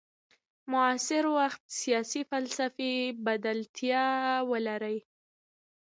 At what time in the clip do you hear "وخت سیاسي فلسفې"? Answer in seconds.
1.37-2.93